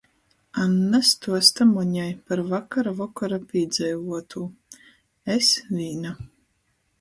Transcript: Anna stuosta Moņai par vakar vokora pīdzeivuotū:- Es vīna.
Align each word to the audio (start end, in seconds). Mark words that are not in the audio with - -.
Anna 0.61 1.01
stuosta 1.09 1.67
Moņai 1.73 2.05
par 2.31 2.41
vakar 2.53 2.89
vokora 3.01 3.39
pīdzeivuotū:- 3.53 4.43
Es 5.37 5.53
vīna. 5.77 6.17